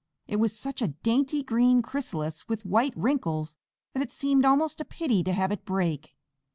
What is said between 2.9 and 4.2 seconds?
wrinkles, that it